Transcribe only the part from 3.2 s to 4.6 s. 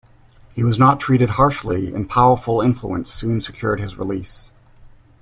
secured his release.